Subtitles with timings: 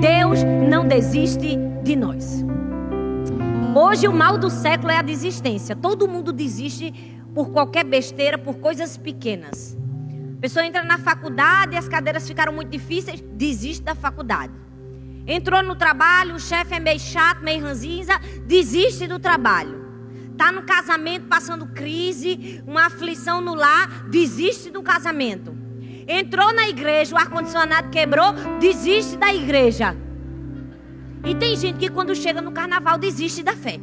[0.00, 2.42] Deus não desiste de nós.
[3.76, 5.76] Hoje o mal do século é a desistência.
[5.76, 6.90] Todo mundo desiste
[7.34, 9.76] por qualquer besteira, por coisas pequenas.
[10.38, 14.54] A pessoa entra na faculdade as cadeiras ficaram muito difíceis, desiste da faculdade.
[15.26, 19.84] Entrou no trabalho, o chefe é meio chato, meio ranzinza, desiste do trabalho.
[20.38, 25.54] Tá no casamento passando crise, uma aflição no lar, desiste do casamento.
[26.06, 29.96] Entrou na igreja, o ar-condicionado quebrou, desiste da igreja.
[31.24, 33.78] E tem gente que quando chega no carnaval desiste da fé.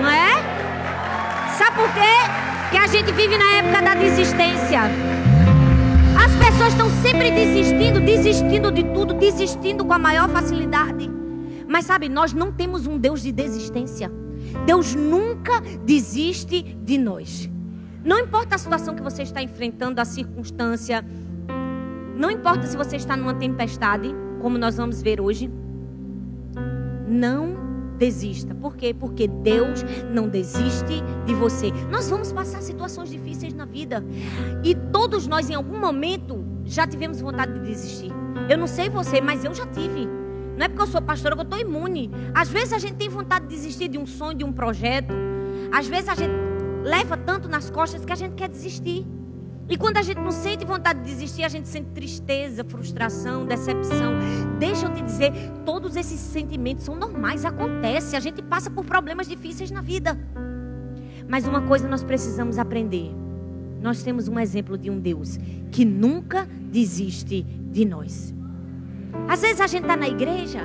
[0.00, 1.54] Não é?
[1.58, 2.70] Sabe por quê?
[2.70, 4.82] Que a gente vive na época da desistência.
[6.16, 11.10] As pessoas estão sempre desistindo, desistindo de tudo, desistindo com a maior facilidade.
[11.68, 14.10] Mas sabe, nós não temos um Deus de desistência.
[14.64, 17.50] Deus nunca desiste de nós.
[18.04, 21.02] Não importa a situação que você está enfrentando, a circunstância,
[22.14, 25.50] não importa se você está numa tempestade, como nós vamos ver hoje,
[27.08, 27.56] não
[27.98, 28.54] desista.
[28.54, 28.94] Por quê?
[28.94, 31.70] Porque Deus não desiste de você.
[31.90, 34.04] Nós vamos passar situações difíceis na vida.
[34.62, 38.12] E todos nós, em algum momento, já tivemos vontade de desistir.
[38.48, 40.06] Eu não sei você, mas eu já tive.
[40.56, 42.10] Não é porque eu sou pastora que eu estou imune.
[42.34, 45.14] Às vezes a gente tem vontade de desistir de um sonho, de um projeto.
[45.72, 46.43] Às vezes a gente
[46.84, 49.06] leva tanto nas costas que a gente quer desistir.
[49.66, 54.12] E quando a gente não sente vontade de desistir, a gente sente tristeza, frustração, decepção.
[54.58, 55.32] Deixa eu te dizer,
[55.64, 58.14] todos esses sentimentos são normais, acontece.
[58.14, 60.18] A gente passa por problemas difíceis na vida.
[61.26, 63.10] Mas uma coisa nós precisamos aprender.
[63.80, 65.38] Nós temos um exemplo de um Deus
[65.72, 68.34] que nunca desiste de nós.
[69.26, 70.60] Às vezes a gente está na igreja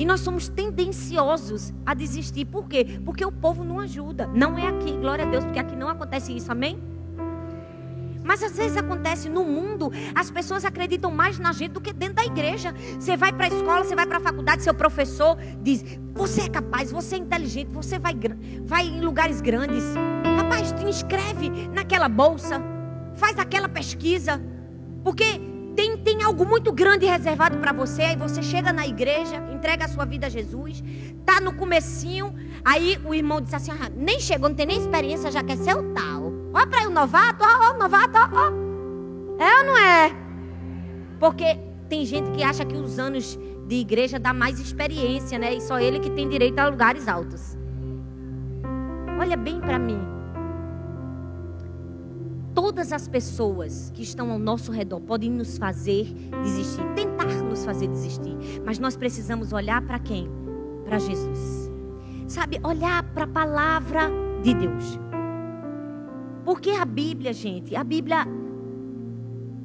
[0.00, 2.46] e nós somos tendenciosos a desistir.
[2.46, 2.98] Por quê?
[3.04, 4.26] Porque o povo não ajuda.
[4.28, 6.82] Não é aqui, glória a Deus, porque aqui não acontece isso, amém?
[8.24, 12.14] Mas às vezes acontece no mundo, as pessoas acreditam mais na gente do que dentro
[12.14, 12.74] da igreja.
[12.98, 15.84] Você vai para a escola, você vai para a faculdade, seu professor diz:
[16.14, 18.14] Você é capaz, você é inteligente, você vai,
[18.64, 19.84] vai em lugares grandes.
[20.38, 22.62] Rapaz, te inscreve naquela bolsa,
[23.16, 24.40] faz aquela pesquisa,
[25.04, 28.02] porque tem, tem algo muito grande reservado para você.
[28.02, 30.82] Aí você chega na igreja, entrega a sua vida a Jesus,
[31.24, 35.30] tá no comecinho, aí o irmão diz assim: ah, nem chegou, não tem nem experiência,
[35.30, 36.32] já quer ser o tal.
[36.52, 38.70] Olha para o novato, ó, ó, novato, ó, ó.
[39.42, 40.12] É ou não é?
[41.18, 41.58] Porque
[41.88, 45.54] tem gente que acha que os anos de igreja dá mais experiência, né?
[45.54, 47.56] E só ele que tem direito a lugares altos.
[49.18, 50.19] Olha bem para mim.
[52.60, 56.04] Todas as pessoas que estão ao nosso redor podem nos fazer
[56.42, 60.28] desistir, tentar nos fazer desistir, mas nós precisamos olhar para quem?
[60.84, 61.70] Para Jesus.
[62.28, 64.10] Sabe, olhar para a palavra
[64.42, 65.00] de Deus.
[66.44, 68.26] Porque a Bíblia, gente, a Bíblia.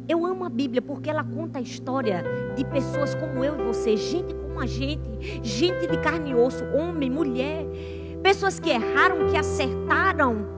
[0.07, 2.23] Eu amo a Bíblia porque ela conta a história
[2.55, 6.63] de pessoas como eu e você, gente como a gente, gente de carne e osso,
[6.73, 7.65] homem, mulher,
[8.23, 10.54] pessoas que erraram, que acertaram.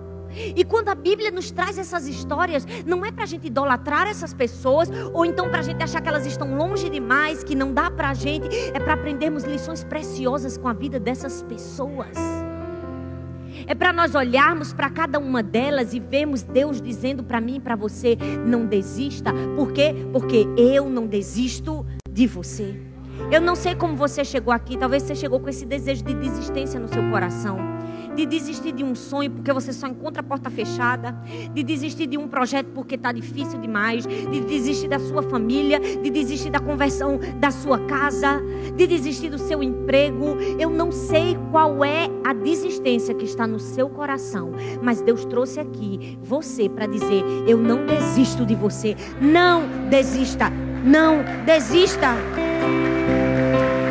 [0.56, 4.34] E quando a Bíblia nos traz essas histórias, não é para a gente idolatrar essas
[4.34, 7.90] pessoas, ou então para a gente achar que elas estão longe demais, que não dá
[7.90, 12.16] para a gente, é para aprendermos lições preciosas com a vida dessas pessoas.
[13.66, 17.60] É para nós olharmos para cada uma delas e vermos Deus dizendo para mim e
[17.60, 19.34] para você: não desista.
[19.56, 19.96] Por quê?
[20.14, 22.80] Porque eu não desisto de você.
[23.32, 26.80] Eu não sei como você chegou aqui, talvez você chegou com esse desejo de desistência
[26.80, 27.77] no seu coração
[28.18, 31.16] de desistir de um sonho porque você só encontra a porta fechada,
[31.54, 36.10] de desistir de um projeto porque está difícil demais, de desistir da sua família, de
[36.10, 38.42] desistir da conversão da sua casa,
[38.76, 40.36] de desistir do seu emprego.
[40.58, 44.52] Eu não sei qual é a desistência que está no seu coração,
[44.82, 48.96] mas Deus trouxe aqui você para dizer: Eu não desisto de você.
[49.22, 50.50] Não desista,
[50.84, 52.16] não desista.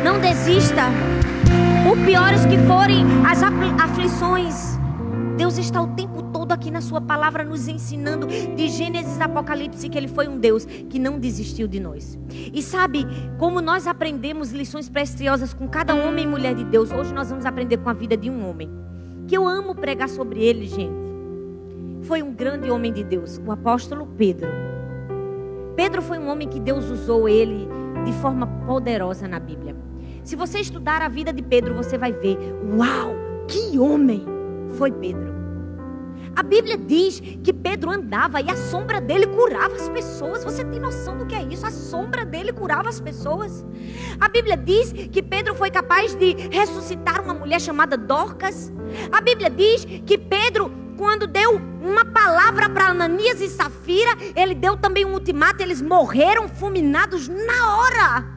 [0.03, 1.16] Não desista.
[1.83, 4.77] Por piores que forem as aflições,
[5.37, 9.87] Deus está o tempo todo aqui na Sua palavra nos ensinando de Gênesis a Apocalipse
[9.87, 12.17] que Ele foi um Deus que não desistiu de nós.
[12.53, 13.05] E sabe
[13.37, 16.91] como nós aprendemos lições preciosas com cada homem e mulher de Deus?
[16.91, 18.69] Hoje nós vamos aprender com a vida de um homem
[19.27, 21.07] que eu amo pregar sobre ele, gente.
[22.03, 24.49] Foi um grande homem de Deus, o apóstolo Pedro.
[25.75, 27.67] Pedro foi um homem que Deus usou ele
[28.05, 29.76] de forma poderosa na Bíblia.
[30.27, 32.37] Se você estudar a vida de Pedro, você vai ver:
[32.75, 33.15] uau,
[33.47, 34.25] que homem
[34.77, 35.33] foi Pedro.
[36.35, 40.43] A Bíblia diz que Pedro andava e a sombra dele curava as pessoas.
[40.43, 41.65] Você tem noção do que é isso?
[41.65, 43.65] A sombra dele curava as pessoas.
[44.19, 48.73] A Bíblia diz que Pedro foi capaz de ressuscitar uma mulher chamada Dorcas.
[49.09, 54.75] A Bíblia diz que Pedro quando deu uma palavra para Ananias e Safira, ele deu
[54.75, 58.36] também um ultimato, eles morreram fulminados na hora.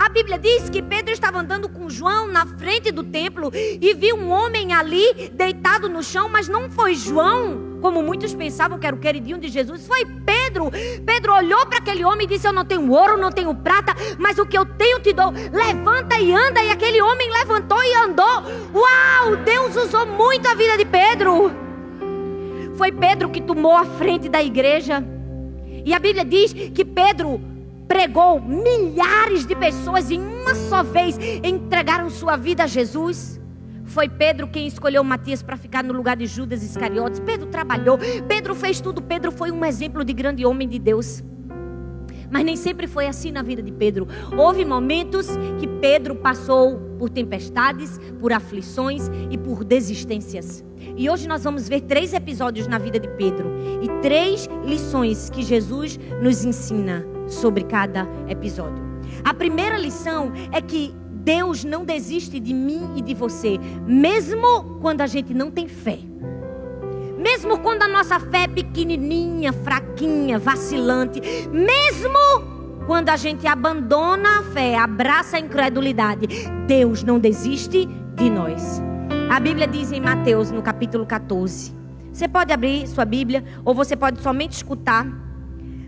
[0.00, 4.16] A Bíblia diz que Pedro estava andando com João na frente do templo e viu
[4.16, 8.96] um homem ali deitado no chão, mas não foi João, como muitos pensavam que era
[8.96, 10.70] o queridinho de Jesus, foi Pedro.
[11.04, 14.38] Pedro olhou para aquele homem e disse: Eu não tenho ouro, não tenho prata, mas
[14.38, 15.34] o que eu tenho te dou.
[15.52, 16.64] Levanta e anda.
[16.64, 18.42] E aquele homem levantou e andou.
[18.72, 19.36] Uau!
[19.44, 21.52] Deus usou muito a vida de Pedro.
[22.78, 25.04] Foi Pedro que tomou a frente da igreja.
[25.84, 27.38] E a Bíblia diz que Pedro
[27.90, 33.40] pregou, milhares de pessoas em uma só vez entregaram sua vida a Jesus.
[33.84, 37.18] Foi Pedro quem escolheu Matias para ficar no lugar de Judas Iscariotes.
[37.18, 37.98] Pedro trabalhou,
[38.28, 39.02] Pedro fez tudo.
[39.02, 41.24] Pedro foi um exemplo de grande homem de Deus.
[42.30, 44.06] Mas nem sempre foi assim na vida de Pedro.
[44.38, 45.26] Houve momentos
[45.58, 50.64] que Pedro passou por tempestades, por aflições e por desistências.
[50.96, 53.50] E hoje nós vamos ver três episódios na vida de Pedro
[53.82, 58.82] e três lições que Jesus nos ensina sobre cada episódio.
[59.24, 65.00] A primeira lição é que Deus não desiste de mim e de você, mesmo quando
[65.00, 65.98] a gente não tem fé.
[67.18, 71.20] Mesmo quando a nossa fé é pequenininha, fraquinha, vacilante,
[71.52, 72.18] mesmo
[72.86, 76.26] quando a gente abandona a fé, abraça a incredulidade,
[76.66, 77.86] Deus não desiste
[78.16, 78.82] de nós.
[79.30, 81.72] A Bíblia diz em Mateus, no capítulo 14.
[82.10, 85.06] Você pode abrir sua Bíblia ou você pode somente escutar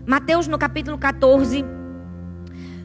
[0.05, 1.63] Mateus no capítulo 14,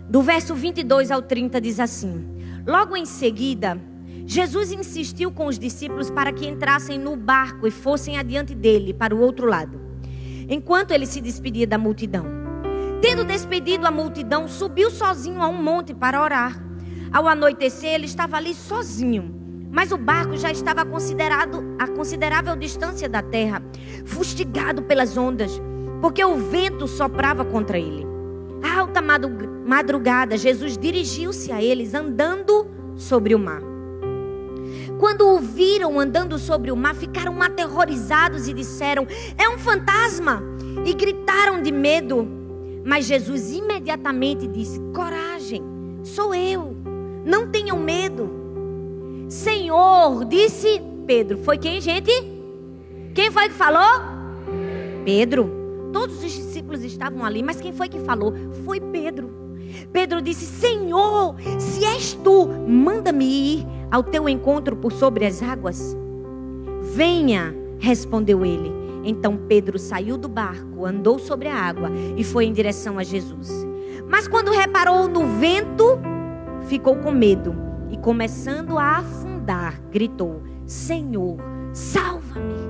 [0.09, 2.25] do verso 22 ao 30 diz assim:
[2.65, 3.77] Logo em seguida,
[4.25, 9.17] Jesus insistiu com os discípulos para que entrassem no barco e fossem adiante dele para
[9.17, 9.81] o outro lado,
[10.49, 12.25] enquanto ele se despedia da multidão.
[13.03, 16.57] Tendo despedido a multidão, subiu sozinho a um monte para orar.
[17.13, 19.35] Ao anoitecer, ele estava ali sozinho,
[19.73, 23.61] mas o barco já estava considerado a considerável distância da terra,
[24.05, 25.61] fustigado pelas ondas
[26.01, 28.07] porque o vento soprava contra ele.
[28.63, 32.67] À alta madrugada, Jesus dirigiu-se a eles andando
[32.97, 33.63] sobre o mar.
[34.99, 39.07] Quando o viram andando sobre o mar, ficaram aterrorizados e disseram:
[39.37, 40.43] É um fantasma!
[40.85, 42.27] E gritaram de medo.
[42.85, 45.63] Mas Jesus imediatamente disse: Coragem,
[46.03, 46.77] sou eu,
[47.25, 48.29] não tenham medo.
[49.29, 52.11] Senhor, disse Pedro: Foi quem, gente?
[53.15, 54.01] Quem foi que falou?
[55.05, 55.58] Pedro.
[55.93, 58.33] Todos os discípulos estavam ali, mas quem foi que falou?
[58.65, 59.31] Foi Pedro.
[59.93, 65.97] Pedro disse: Senhor, se és tu, manda-me ir ao teu encontro por sobre as águas.
[66.95, 68.73] Venha, respondeu ele.
[69.05, 73.51] Então Pedro saiu do barco, andou sobre a água e foi em direção a Jesus.
[74.09, 75.99] Mas quando reparou no vento,
[76.67, 77.55] ficou com medo
[77.91, 81.39] e, começando a afundar, gritou: Senhor,
[81.73, 82.68] salva-me.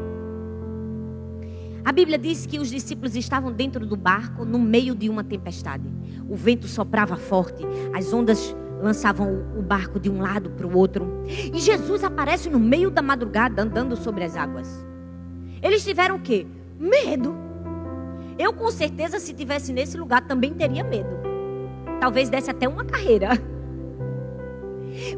[1.89, 5.91] A Bíblia diz que os discípulos estavam dentro do barco no meio de uma tempestade.
[6.29, 7.65] O vento soprava forte,
[7.95, 11.25] as ondas lançavam o barco de um lado para o outro.
[11.27, 14.69] E Jesus aparece no meio da madrugada andando sobre as águas.
[15.63, 16.47] Eles tiveram o quê?
[16.79, 17.35] Medo.
[18.39, 21.17] Eu com certeza se tivesse nesse lugar também teria medo.
[22.03, 23.31] Talvez desse até uma carreira.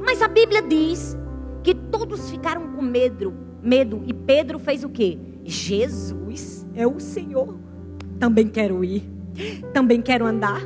[0.07, 1.19] Mas a Bíblia diz
[1.65, 5.19] que todos ficaram com medo, medo e Pedro fez o quê?
[5.45, 7.57] Jesus é o Senhor.
[8.19, 9.09] Também quero ir,
[9.73, 10.61] também quero andar,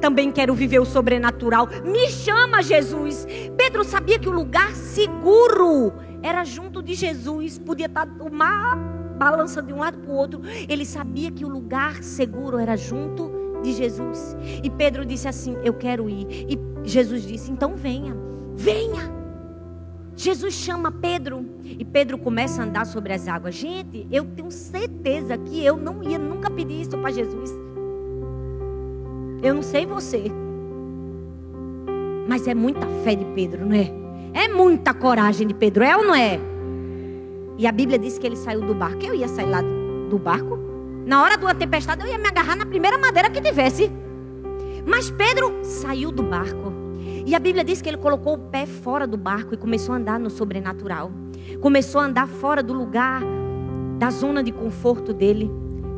[0.00, 1.68] também quero viver o sobrenatural.
[1.84, 3.26] Me chama, Jesus.
[3.56, 7.58] Pedro sabia que o lugar seguro era junto de Jesus.
[7.58, 8.78] Podia estar o mar
[9.18, 10.40] balança de um lado para o outro.
[10.68, 13.30] Ele sabia que o lugar seguro era junto
[13.62, 14.36] de Jesus.
[14.62, 16.26] E Pedro disse assim: Eu quero ir.
[16.30, 18.16] E Jesus disse: Então venha,
[18.54, 19.21] venha.
[20.16, 23.54] Jesus chama Pedro e Pedro começa a andar sobre as águas.
[23.54, 27.50] Gente, eu tenho certeza que eu não ia nunca pedir isso para Jesus.
[29.42, 30.30] Eu não sei você,
[32.28, 33.90] mas é muita fé de Pedro, não é?
[34.32, 36.38] É muita coragem de Pedro, é ou não é?
[37.58, 39.04] E a Bíblia diz que ele saiu do barco.
[39.04, 40.58] Eu ia sair lá do barco.
[41.04, 43.90] Na hora de uma tempestade, eu ia me agarrar na primeira madeira que tivesse.
[44.86, 46.81] Mas Pedro saiu do barco.
[47.24, 49.98] E a Bíblia diz que ele colocou o pé fora do barco e começou a
[49.98, 51.10] andar no sobrenatural.
[51.60, 53.22] Começou a andar fora do lugar,
[53.98, 55.50] da zona de conforto dele.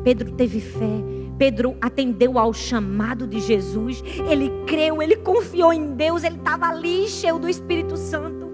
[0.03, 1.03] Pedro teve fé.
[1.37, 4.03] Pedro atendeu ao chamado de Jesus.
[4.29, 6.23] Ele creu, ele confiou em Deus.
[6.23, 8.45] Ele estava ali cheio do Espírito Santo.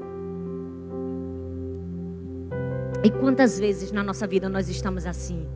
[3.03, 5.47] E quantas vezes na nossa vida nós estamos assim?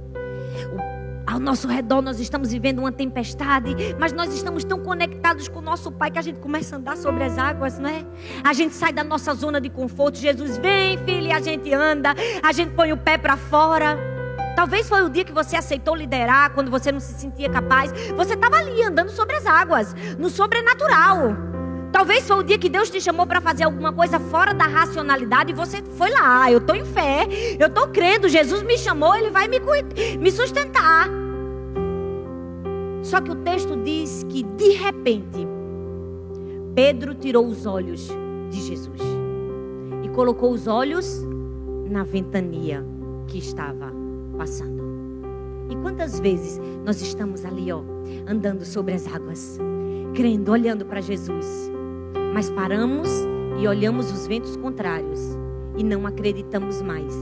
[0.74, 0.95] O
[1.36, 5.62] ao nosso redor nós estamos vivendo uma tempestade, mas nós estamos tão conectados com o
[5.62, 8.06] nosso Pai que a gente começa a andar sobre as águas, não é?
[8.42, 10.18] A gente sai da nossa zona de conforto.
[10.18, 14.00] Jesus vem, filho, e a gente anda, a gente põe o pé para fora.
[14.56, 17.92] Talvez foi o dia que você aceitou liderar, quando você não se sentia capaz.
[18.16, 21.36] Você estava ali andando sobre as águas, no sobrenatural.
[21.92, 25.52] Talvez foi o dia que Deus te chamou para fazer alguma coisa fora da racionalidade
[25.52, 26.50] e você foi lá.
[26.50, 27.28] Eu estou em fé,
[27.60, 28.30] eu estou crendo.
[28.30, 29.60] Jesus me chamou, Ele vai me,
[30.18, 31.25] me sustentar.
[33.06, 35.48] Só que o texto diz que de repente
[36.74, 38.10] Pedro tirou os olhos
[38.50, 39.00] de Jesus
[40.04, 41.24] e colocou os olhos
[41.88, 42.84] na ventania
[43.28, 43.94] que estava
[44.36, 44.84] passando.
[45.70, 47.84] E quantas vezes nós estamos ali, ó,
[48.28, 49.60] andando sobre as águas,
[50.16, 51.72] crendo, olhando para Jesus,
[52.34, 53.08] mas paramos
[53.62, 55.20] e olhamos os ventos contrários
[55.78, 57.14] e não acreditamos mais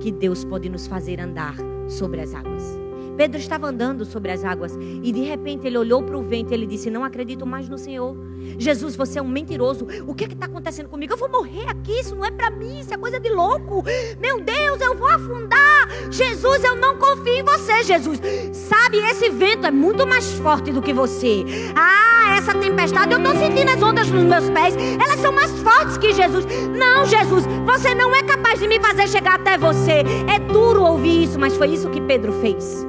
[0.00, 1.56] que Deus pode nos fazer andar
[1.88, 2.79] sobre as águas.
[3.20, 6.54] Pedro estava andando sobre as águas e de repente ele olhou para o vento e
[6.54, 8.16] ele disse: Não acredito mais no Senhor.
[8.58, 9.86] Jesus, você é um mentiroso.
[10.06, 11.12] O que é está acontecendo comigo?
[11.12, 12.00] Eu vou morrer aqui.
[12.00, 12.80] Isso não é para mim.
[12.80, 13.84] Isso é coisa de louco.
[14.18, 15.86] Meu Deus, eu vou afundar.
[16.10, 18.22] Jesus, eu não confio em você, Jesus.
[18.54, 21.44] Sabe, esse vento é muito mais forte do que você.
[21.76, 24.74] Ah, essa tempestade, eu estou sentindo as ondas nos meus pés.
[24.98, 26.46] Elas são mais fortes que Jesus.
[26.74, 30.04] Não, Jesus, você não é capaz de me fazer chegar até você.
[30.26, 32.88] É duro ouvir isso, mas foi isso que Pedro fez.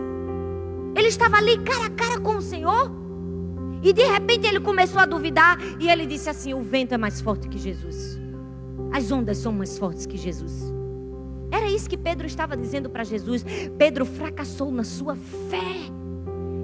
[1.12, 2.90] Estava ali cara a cara com o Senhor.
[3.84, 7.20] E de repente ele começou a duvidar e ele disse assim: O vento é mais
[7.20, 8.18] forte que Jesus.
[8.94, 10.74] As ondas são mais fortes que Jesus.
[11.52, 13.44] Era isso que Pedro estava dizendo para Jesus.
[13.78, 15.92] Pedro fracassou na sua fé.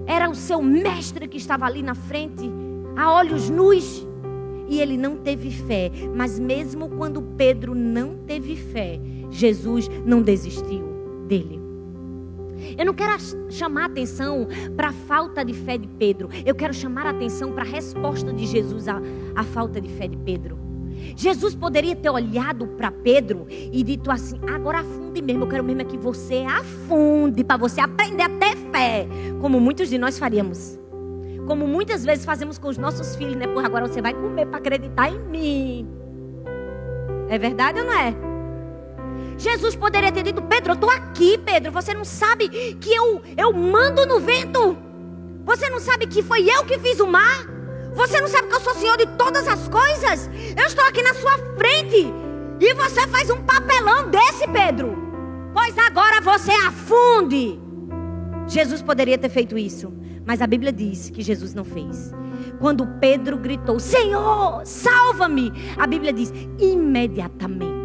[0.06, 2.50] Era o seu mestre que estava ali na frente,
[2.96, 4.08] a olhos nus.
[4.70, 5.92] E ele não teve fé.
[6.16, 8.98] Mas mesmo quando Pedro não teve fé,
[9.30, 10.86] Jesus não desistiu
[11.28, 11.67] dele.
[12.78, 13.14] Eu não quero
[13.50, 16.30] chamar atenção para a falta de fé de Pedro.
[16.46, 19.02] Eu quero chamar atenção para a resposta de Jesus à,
[19.36, 20.68] à falta de fé de Pedro.
[21.16, 25.82] Jesus poderia ter olhado para Pedro e dito assim: agora afunde mesmo, eu quero mesmo
[25.82, 29.08] é que você afunde, para você aprender a ter fé,
[29.42, 30.80] como muitos de nós faríamos.
[31.46, 33.48] Como muitas vezes fazemos com os nossos filhos, né?
[33.48, 35.88] Por agora você vai comer para acreditar em mim.
[37.30, 38.14] É verdade ou não é?
[39.38, 41.72] Jesus poderia ter dito: Pedro, eu estou aqui, Pedro.
[41.72, 44.78] Você não sabe que eu, eu mando no vento.
[45.46, 47.46] Você não sabe que foi eu que fiz o mar.
[47.94, 50.30] Você não sabe que eu sou senhor de todas as coisas.
[50.58, 52.14] Eu estou aqui na sua frente.
[52.60, 54.98] E você faz um papelão desse, Pedro.
[55.54, 57.60] Pois agora você afunde.
[58.48, 59.94] Jesus poderia ter feito isso.
[60.26, 62.12] Mas a Bíblia diz que Jesus não fez.
[62.60, 65.54] Quando Pedro gritou: Senhor, salva-me.
[65.78, 67.77] A Bíblia diz: imediatamente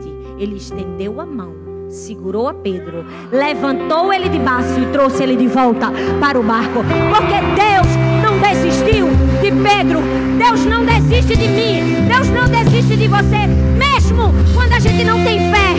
[0.42, 1.54] ele estendeu a mão,
[1.88, 6.80] segurou a Pedro, levantou ele de baixo e trouxe ele de volta para o barco.
[7.10, 7.86] Porque Deus
[8.22, 9.06] não desistiu
[9.40, 10.00] de Pedro,
[10.38, 13.46] Deus não desiste de mim, Deus não desiste de você,
[13.78, 15.74] mesmo quando a gente não tem fé,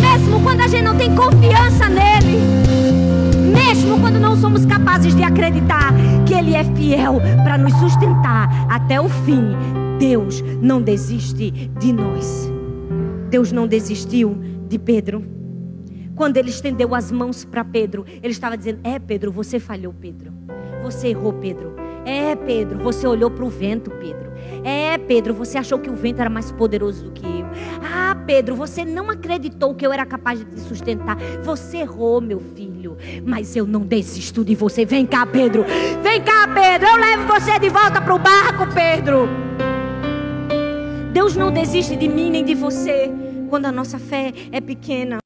[0.00, 2.38] mesmo quando a gente não tem confiança nele.
[3.54, 5.92] Mesmo quando não somos capazes de acreditar
[6.26, 9.56] que Ele é fiel para nos sustentar até o fim,
[9.98, 12.57] Deus não desiste de nós.
[13.28, 14.36] Deus não desistiu
[14.68, 15.24] de Pedro.
[16.14, 20.32] Quando ele estendeu as mãos para Pedro, ele estava dizendo: É, Pedro, você falhou, Pedro.
[20.82, 21.74] Você errou, Pedro.
[22.04, 24.32] É, Pedro, você olhou para o vento, Pedro.
[24.64, 27.46] É, Pedro, você achou que o vento era mais poderoso do que eu.
[27.82, 31.16] Ah, Pedro, você não acreditou que eu era capaz de te sustentar.
[31.42, 32.96] Você errou, meu filho.
[33.24, 34.84] Mas eu não desisto de você.
[34.84, 35.64] Vem cá, Pedro.
[36.02, 36.88] Vem cá, Pedro.
[36.88, 39.28] Eu levo você de volta para o barco, Pedro.
[41.12, 43.10] Deus não desiste de mim nem de você
[43.48, 45.18] quando a nossa fé é pequena.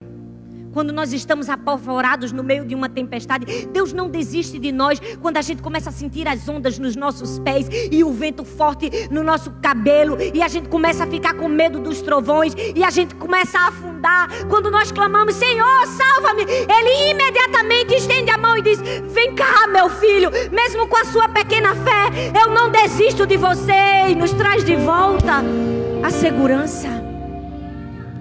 [0.73, 5.37] Quando nós estamos apavorados no meio de uma tempestade, Deus não desiste de nós quando
[5.37, 9.23] a gente começa a sentir as ondas nos nossos pés e o vento forte no
[9.23, 13.15] nosso cabelo e a gente começa a ficar com medo dos trovões e a gente
[13.15, 14.29] começa a afundar.
[14.49, 18.81] Quando nós clamamos, Senhor, salva-me, Ele imediatamente estende a mão e diz:
[19.13, 22.11] Vem cá, meu filho, mesmo com a sua pequena fé,
[22.43, 25.43] eu não desisto de você e nos traz de volta
[26.03, 26.89] a segurança.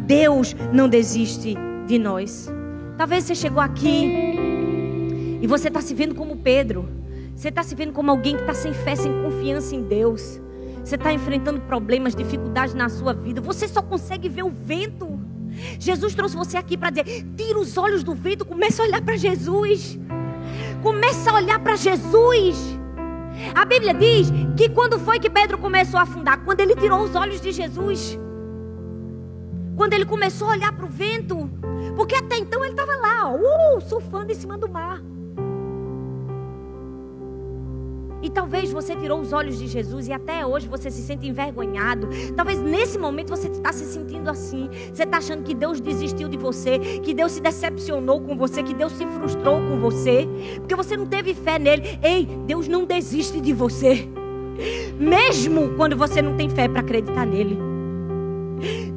[0.06, 1.56] Deus não desiste
[1.92, 2.50] de nós.
[2.98, 4.10] Talvez você chegou aqui
[5.42, 6.88] e você está se vendo como Pedro.
[7.36, 10.40] Você está se vendo como alguém que está sem fé, sem confiança em Deus.
[10.82, 13.42] Você está enfrentando problemas, dificuldades na sua vida.
[13.42, 15.20] Você só consegue ver o vento.
[15.78, 19.18] Jesus trouxe você aqui para dizer: tira os olhos do vento, comece a olhar para
[19.18, 20.00] Jesus.
[20.82, 22.58] Comece a olhar para Jesus.
[23.54, 26.40] A Bíblia diz que quando foi que Pedro começou a afundar?
[26.46, 28.18] Quando ele tirou os olhos de Jesus.
[29.76, 31.50] Quando ele começou a olhar para o vento.
[31.96, 35.02] Porque até então ele estava lá, uh, surfando em cima do mar.
[38.24, 42.08] E talvez você tirou os olhos de Jesus e até hoje você se sente envergonhado.
[42.36, 44.70] Talvez nesse momento você está se sentindo assim.
[44.94, 48.76] Você está achando que Deus desistiu de você, que Deus se decepcionou com você, que
[48.76, 52.00] Deus se frustrou com você, porque você não teve fé nele.
[52.04, 54.08] Ei, Deus não desiste de você.
[55.00, 57.58] Mesmo quando você não tem fé para acreditar nele.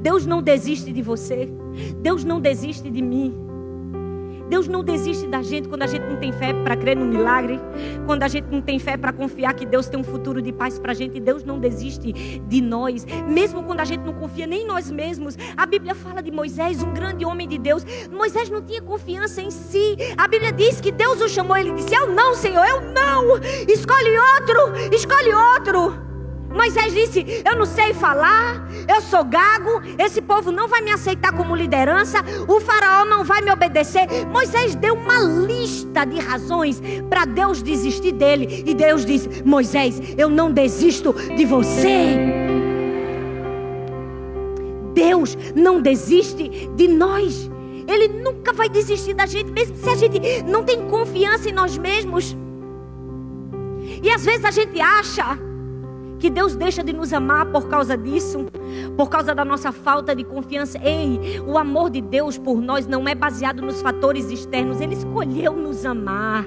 [0.02, 1.48] Deus não desiste de você.
[2.00, 3.44] Deus não desiste de mim.
[4.48, 7.58] Deus não desiste da gente quando a gente não tem fé para crer no milagre,
[8.06, 10.78] quando a gente não tem fé para confiar que Deus tem um futuro de paz
[10.78, 11.18] para a gente.
[11.18, 15.36] Deus não desiste de nós, mesmo quando a gente não confia nem em nós mesmos.
[15.56, 17.84] A Bíblia fala de Moisés, um grande homem de Deus.
[18.10, 19.96] Moisés não tinha confiança em si.
[20.16, 23.38] A Bíblia diz que Deus o chamou, ele disse: Eu não, Senhor, eu não.
[23.68, 26.13] Escolhe outro, escolhe outro.
[26.54, 31.32] Moisés disse: Eu não sei falar, eu sou gago, esse povo não vai me aceitar
[31.32, 34.06] como liderança, o faraó não vai me obedecer.
[34.30, 36.80] Moisés deu uma lista de razões
[37.10, 38.62] para Deus desistir dele.
[38.64, 42.16] E Deus disse: Moisés, eu não desisto de você.
[44.94, 47.50] Deus não desiste de nós.
[47.86, 51.76] Ele nunca vai desistir da gente, mesmo se a gente não tem confiança em nós
[51.76, 52.34] mesmos.
[54.02, 55.36] E às vezes a gente acha
[56.18, 58.46] que Deus deixa de nos amar por causa disso,
[58.96, 60.78] por causa da nossa falta de confiança.
[60.82, 65.52] Ei, o amor de Deus por nós não é baseado nos fatores externos, Ele escolheu
[65.52, 66.46] nos amar.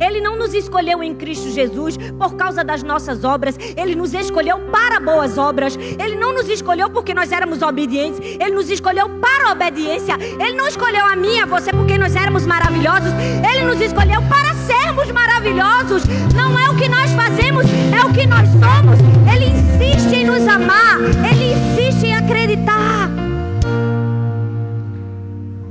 [0.00, 4.58] Ele não nos escolheu em Cristo Jesus por causa das nossas obras, Ele nos escolheu
[4.70, 5.76] para boas obras.
[5.76, 10.16] Ele não nos escolheu porque nós éramos obedientes, Ele nos escolheu para a obediência.
[10.20, 13.12] Ele não escolheu a mim, a você, porque nós éramos maravilhosos,
[13.52, 16.02] Ele nos escolheu para sermos maravilhosos.
[16.34, 19.07] Não é o que nós fazemos, é o que nós somos.
[19.32, 20.98] Ele insiste em nos amar.
[21.30, 23.08] Ele insiste em acreditar.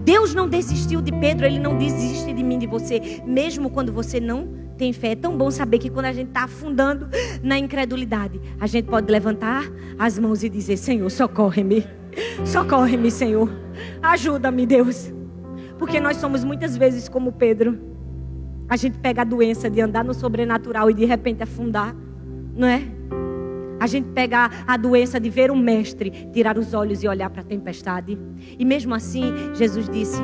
[0.07, 4.19] Deus não desistiu de Pedro, Ele não desiste de mim, de você, mesmo quando você
[4.21, 5.11] não tem fé.
[5.11, 7.09] É tão bom saber que quando a gente está afundando
[7.43, 9.65] na incredulidade, a gente pode levantar
[9.99, 11.85] as mãos e dizer: Senhor, socorre-me,
[12.45, 13.51] socorre-me, Senhor,
[14.01, 15.11] ajuda-me, Deus.
[15.77, 17.77] Porque nós somos muitas vezes como Pedro.
[18.69, 21.95] A gente pega a doença de andar no sobrenatural e de repente afundar,
[22.55, 22.96] não é?
[23.79, 27.41] A gente pega a doença de ver o mestre, tirar os olhos e olhar para
[27.41, 28.17] a tempestade.
[28.57, 30.19] E mesmo assim, Jesus disse: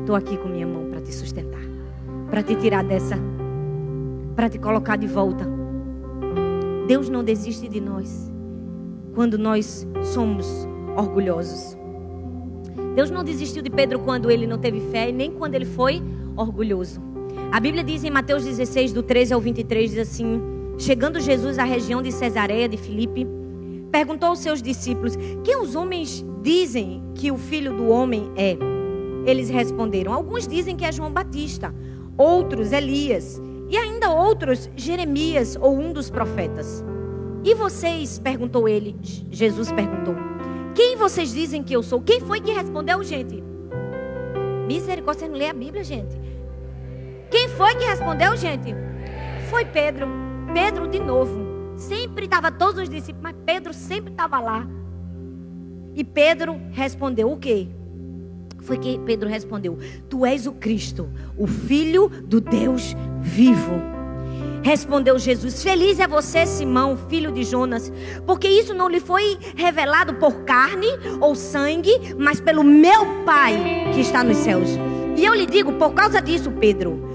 [0.00, 1.62] Estou aqui com minha mão para te sustentar,
[2.30, 3.16] para te tirar dessa,
[4.34, 5.46] para te colocar de volta.
[6.88, 8.32] Deus não desiste de nós
[9.14, 10.46] quando nós somos
[10.96, 11.76] orgulhosos.
[12.94, 16.02] Deus não desistiu de Pedro quando ele não teve fé e nem quando ele foi
[16.36, 17.00] orgulhoso.
[17.52, 20.57] A Bíblia diz em Mateus 16, do 13 ao 23, diz assim.
[20.78, 23.26] Chegando Jesus à região de Cesareia de Filipe,
[23.90, 28.56] perguntou aos seus discípulos: Quem os homens dizem que o filho do homem é?
[29.26, 31.74] Eles responderam: Alguns dizem que é João Batista,
[32.16, 36.84] outros Elias, e ainda outros Jeremias ou um dos profetas.
[37.42, 38.20] E vocês?
[38.20, 38.94] perguntou ele.
[39.32, 40.14] Jesus perguntou:
[40.76, 42.00] Quem vocês dizem que eu sou?
[42.00, 43.42] Quem foi que respondeu, gente?
[44.68, 46.16] Misericórdia, você não lê a Bíblia, gente.
[47.32, 48.72] Quem foi que respondeu, gente?
[49.50, 50.27] Foi Pedro.
[50.52, 51.46] Pedro de novo.
[51.76, 54.66] Sempre estava todos os discípulos, mas Pedro sempre estava lá.
[55.94, 57.68] E Pedro respondeu o quê?
[58.60, 63.72] Foi que Pedro respondeu: Tu és o Cristo, o Filho do Deus vivo.
[64.62, 67.92] Respondeu Jesus: Feliz é você, Simão, filho de Jonas,
[68.26, 70.88] porque isso não lhe foi revelado por carne
[71.20, 74.68] ou sangue, mas pelo meu Pai que está nos céus.
[75.16, 77.07] E eu lhe digo, por causa disso, Pedro,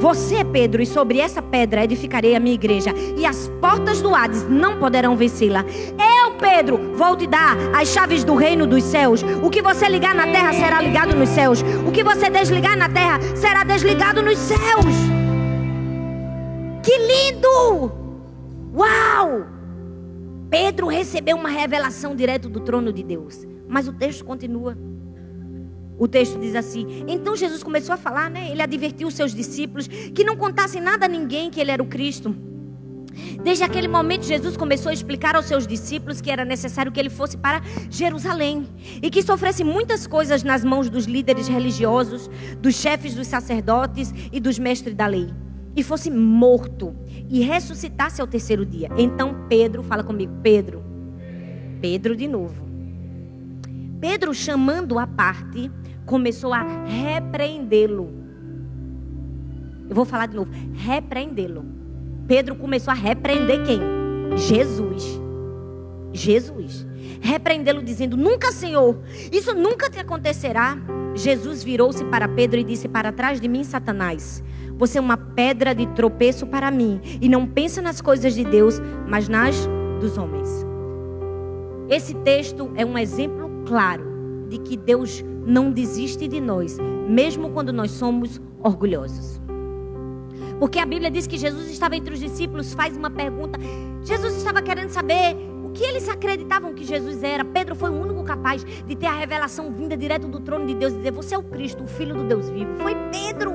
[0.00, 4.48] você, Pedro, e sobre essa pedra edificarei a minha igreja, e as portas do Hades
[4.48, 5.64] não poderão vencê-la.
[5.64, 9.22] Eu, Pedro, vou te dar as chaves do reino dos céus.
[9.42, 11.62] O que você ligar na terra será ligado nos céus.
[11.86, 14.94] O que você desligar na terra será desligado nos céus.
[16.82, 17.92] Que lindo!
[18.74, 19.46] Uau!
[20.48, 23.46] Pedro recebeu uma revelação direto do trono de Deus.
[23.68, 24.76] Mas o texto continua.
[25.98, 28.50] O texto diz assim: Então Jesus começou a falar, né?
[28.50, 31.86] Ele advertiu os seus discípulos que não contassem nada a ninguém que ele era o
[31.86, 32.34] Cristo.
[33.42, 37.10] Desde aquele momento, Jesus começou a explicar aos seus discípulos que era necessário que ele
[37.10, 38.68] fosse para Jerusalém
[39.02, 42.30] e que sofresse muitas coisas nas mãos dos líderes religiosos,
[42.60, 45.28] dos chefes dos sacerdotes e dos mestres da lei,
[45.74, 46.94] e fosse morto
[47.28, 48.88] e ressuscitasse ao terceiro dia.
[48.96, 50.84] Então Pedro, fala comigo, Pedro,
[51.80, 52.68] Pedro de novo.
[54.00, 55.70] Pedro, chamando a parte,
[56.08, 58.10] começou a repreendê-lo.
[59.88, 61.64] Eu vou falar de novo, repreendê-lo.
[62.26, 63.80] Pedro começou a repreender quem?
[64.36, 65.20] Jesus.
[66.12, 66.86] Jesus.
[67.20, 70.76] Repreendê-lo dizendo: Nunca, Senhor, isso nunca te acontecerá.
[71.14, 74.42] Jesus virou-se para Pedro e disse: Para trás de mim, Satanás.
[74.76, 77.00] Você é uma pedra de tropeço para mim.
[77.20, 79.68] E não pensa nas coisas de Deus, mas nas
[80.00, 80.48] dos homens.
[81.88, 84.07] Esse texto é um exemplo claro
[84.48, 89.40] de que Deus não desiste de nós, mesmo quando nós somos orgulhosos.
[90.58, 93.58] Porque a Bíblia diz que Jesus estava entre os discípulos, faz uma pergunta.
[94.02, 97.44] Jesus estava querendo saber o que eles acreditavam que Jesus era.
[97.44, 100.92] Pedro foi o único capaz de ter a revelação vinda direto do trono de Deus
[100.92, 102.74] e dizer: Você é o Cristo, o Filho do Deus vivo.
[102.76, 103.52] Foi Pedro.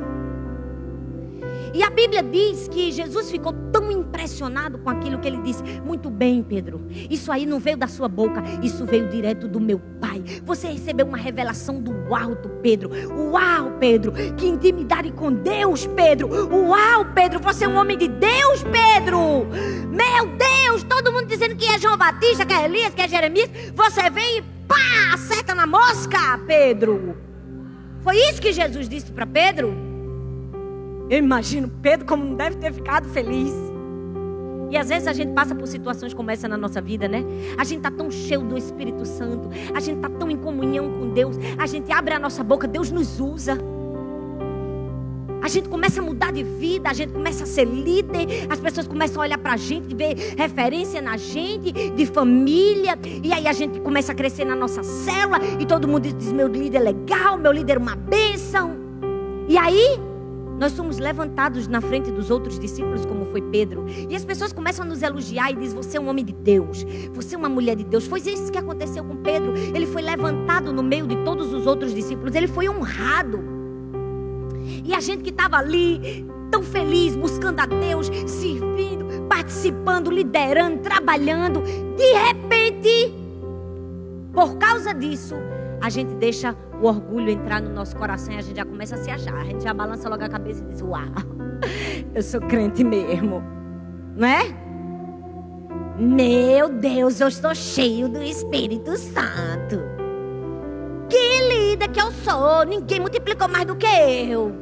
[1.74, 3.54] E a Bíblia diz que Jesus ficou
[4.14, 5.64] impressionado com aquilo que ele disse.
[5.84, 6.86] Muito bem, Pedro.
[7.10, 10.24] Isso aí não veio da sua boca, isso veio direto do meu Pai.
[10.46, 12.92] Você recebeu uma revelação do alto, Pedro.
[13.32, 14.12] Uau, Pedro.
[14.38, 16.30] Que intimidade com Deus, Pedro.
[16.30, 17.40] Uau, Pedro.
[17.40, 19.48] Você é um homem de Deus, Pedro.
[19.90, 20.84] Meu Deus.
[20.84, 23.50] Todo mundo dizendo que é João Batista, que é Elias, que é Jeremias.
[23.74, 27.18] Você vem e pá, acerta na mosca, Pedro.
[28.02, 29.74] Foi isso que Jesus disse para Pedro?
[31.10, 33.73] Eu imagino Pedro como não deve ter ficado feliz.
[34.74, 37.24] E às vezes a gente passa por situações como essa na nossa vida, né?
[37.60, 41.14] A gente está tão cheio do Espírito Santo, a gente está tão em comunhão com
[41.14, 43.56] Deus, a gente abre a nossa boca, Deus nos usa.
[45.44, 48.88] A gente começa a mudar de vida, a gente começa a ser líder, as pessoas
[48.88, 53.54] começam a olhar para a gente, ver referência na gente, de família, e aí a
[53.54, 57.38] gente começa a crescer na nossa célula, e todo mundo diz: meu líder é legal,
[57.38, 58.72] meu líder é uma bênção.
[59.48, 60.00] E aí,
[60.60, 63.86] nós somos levantados na frente dos outros discípulos, como foi Pedro.
[64.10, 66.86] E as pessoas começam a nos elogiar e dizem: Você é um homem de Deus,
[67.14, 68.06] você é uma mulher de Deus.
[68.06, 69.54] Foi isso que aconteceu com Pedro.
[69.56, 73.44] Ele foi levantado no meio de todos os outros discípulos, ele foi honrado.
[74.86, 81.62] E a gente que estava ali, tão feliz, buscando a Deus, servindo, participando, liderando, trabalhando,
[81.62, 83.14] de repente,
[84.34, 85.36] por causa disso,
[85.84, 88.98] a gente deixa o orgulho entrar no nosso coração e a gente já começa a
[89.00, 89.36] se achar.
[89.36, 91.04] A gente já balança logo a cabeça e diz: Uau,
[92.16, 93.44] eu sou crente mesmo.
[94.16, 94.46] Não é?
[96.00, 99.82] Meu Deus, eu estou cheio do Espírito Santo.
[101.10, 102.64] Que líder que eu sou!
[102.64, 104.56] Ninguém multiplicou mais do que eu.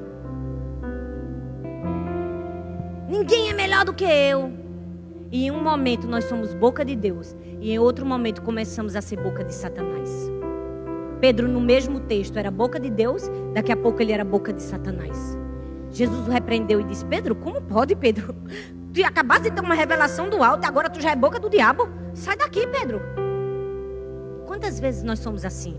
[3.07, 4.51] Ninguém é melhor do que eu.
[5.31, 9.01] E em um momento nós somos boca de Deus, e em outro momento começamos a
[9.01, 10.40] ser boca de Satanás.
[11.21, 14.61] Pedro, no mesmo texto, era boca de Deus, daqui a pouco ele era boca de
[14.61, 15.37] Satanás.
[15.91, 18.35] Jesus o repreendeu e disse: Pedro, como pode, Pedro?
[18.91, 21.49] Tu acabaste de ter uma revelação do alto e agora tu já é boca do
[21.49, 21.87] diabo?
[22.13, 23.01] Sai daqui, Pedro.
[24.47, 25.77] Quantas vezes nós somos assim?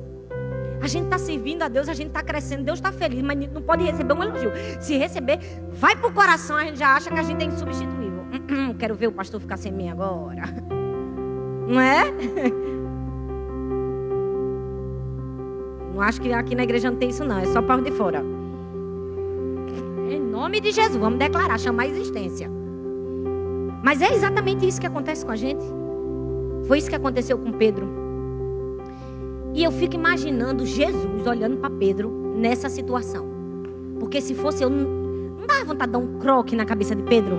[0.80, 3.62] A gente está servindo a Deus, a gente está crescendo, Deus está feliz, mas não
[3.62, 4.50] pode receber um elogio.
[4.80, 8.24] Se receber, vai para o coração, a gente já acha que a gente é insubstituível.
[8.78, 10.42] Quero ver o pastor ficar sem mim agora.
[11.68, 12.04] Não é?
[15.92, 17.38] Não acho que aqui na igreja não tem isso, não.
[17.38, 18.24] É só para de fora.
[20.10, 22.50] Em nome de Jesus, vamos declarar, chamar a existência.
[23.82, 25.64] Mas é exatamente isso que acontece com a gente.
[26.66, 27.86] Foi isso que aconteceu com Pedro.
[29.54, 33.26] E eu fico imaginando Jesus olhando para Pedro nessa situação.
[34.00, 37.36] Porque se fosse eu, não dava vontade de dar um croque na cabeça de Pedro?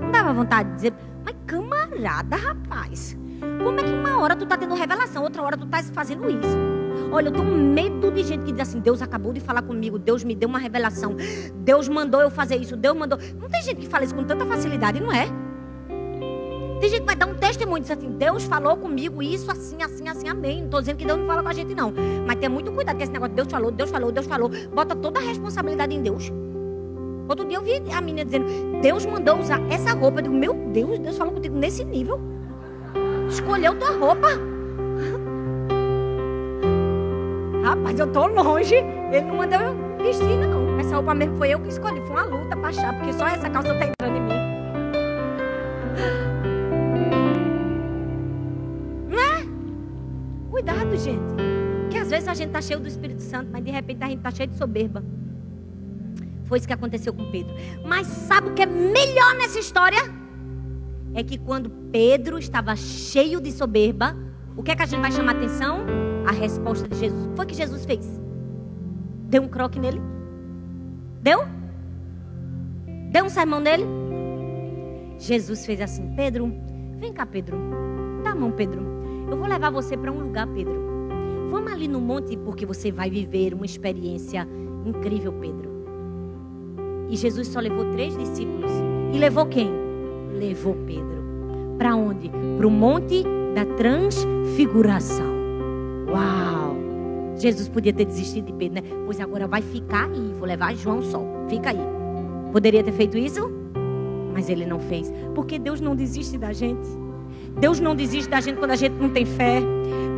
[0.00, 3.18] Não dava vontade de dizer, mas camarada, rapaz,
[3.62, 6.79] como é que uma hora tu tá tendo revelação, outra hora tu tá fazendo isso?
[7.12, 10.22] Olha, eu tenho medo de gente que diz assim: Deus acabou de falar comigo, Deus
[10.22, 11.16] me deu uma revelação,
[11.54, 13.18] Deus mandou eu fazer isso, Deus mandou.
[13.40, 15.26] Não tem gente que fala isso com tanta facilidade, não é?
[16.80, 20.08] Tem gente que vai dar um testemunho diz assim: Deus falou comigo isso, assim, assim,
[20.08, 20.58] assim, amém.
[20.58, 21.92] Não estou dizendo que Deus não fala com a gente, não.
[22.26, 24.50] Mas tenha muito cuidado com esse negócio: Deus falou, Deus falou, Deus falou.
[24.72, 26.32] Bota toda a responsabilidade em Deus.
[27.28, 28.46] Outro dia eu vi a menina dizendo:
[28.80, 30.20] Deus mandou usar essa roupa.
[30.20, 32.18] Eu digo: Meu Deus, Deus falou contigo nesse nível.
[33.28, 34.49] Escolheu tua roupa.
[37.70, 38.74] Rapaz, eu tô longe.
[38.74, 40.80] Ele não mandou eu vestir, não.
[40.80, 42.00] Essa roupa mesmo foi eu que escolhi.
[42.00, 44.34] Foi uma luta pra achar, porque só essa calça tá entrando em mim.
[49.08, 49.46] Não é?
[50.50, 51.20] Cuidado, gente.
[51.82, 54.20] Porque às vezes a gente tá cheio do Espírito Santo, mas de repente a gente
[54.20, 55.04] tá cheio de soberba.
[56.46, 57.54] Foi isso que aconteceu com Pedro.
[57.86, 60.12] Mas sabe o que é melhor nessa história?
[61.14, 64.16] É que quando Pedro estava cheio de soberba,
[64.56, 66.09] o que é que a gente vai chamar atenção?
[66.30, 67.28] A resposta de Jesus.
[67.34, 68.06] Foi que Jesus fez?
[69.28, 70.00] Deu um croque nele?
[71.20, 71.40] Deu?
[73.10, 73.84] Deu um sermão nele?
[75.18, 76.52] Jesus fez assim: Pedro,
[76.98, 77.58] vem cá, Pedro.
[78.22, 78.80] Dá a mão, Pedro.
[79.28, 80.80] Eu vou levar você para um lugar, Pedro.
[81.50, 84.46] Vamos ali no monte porque você vai viver uma experiência
[84.86, 85.68] incrível, Pedro.
[87.08, 88.70] E Jesus só levou três discípulos.
[89.12, 89.68] E levou quem?
[90.32, 91.74] Levou Pedro.
[91.76, 92.30] Para onde?
[92.56, 95.29] Para o monte da transfiguração.
[96.10, 96.76] Uau!
[97.36, 98.88] Jesus podia ter desistido de Pedro, né?
[99.06, 101.22] Pois agora vai ficar aí, vou levar João só.
[101.48, 101.80] Fica aí.
[102.52, 103.50] Poderia ter feito isso?
[104.32, 105.12] Mas ele não fez.
[105.34, 106.86] Porque Deus não desiste da gente.
[107.58, 109.62] Deus não desiste da gente quando a gente não tem fé.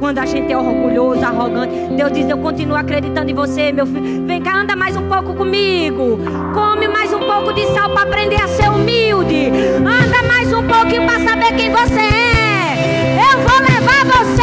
[0.01, 1.73] Quando a gente é orgulhoso, arrogante.
[1.97, 4.27] Deus diz: Eu continuo acreditando em você, meu filho.
[4.27, 6.19] Vem cá, anda mais um pouco comigo.
[6.53, 9.51] Come mais um pouco de sal para aprender a ser humilde.
[9.79, 13.33] Anda mais um pouquinho para saber quem você é.
[13.33, 14.43] Eu vou levar você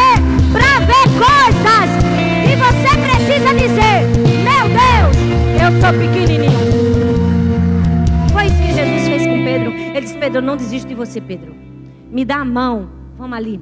[0.54, 1.20] para ver
[2.50, 4.08] E você precisa dizer:
[4.44, 5.16] Meu Deus,
[5.62, 6.60] eu sou pequenininho.
[8.32, 9.72] Foi isso que Jesus fez com Pedro.
[9.72, 11.56] Ele disse: Pedro, não desisto de você, Pedro.
[12.12, 12.90] Me dá a mão.
[13.18, 13.60] Vamos ali.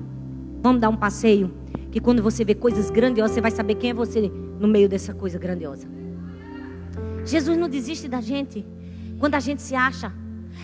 [0.61, 1.51] Vamos dar um passeio.
[1.91, 5.13] Que quando você vê coisas grandiosas, você vai saber quem é você no meio dessa
[5.13, 5.87] coisa grandiosa.
[7.25, 8.65] Jesus não desiste da gente.
[9.19, 10.13] Quando a gente se acha,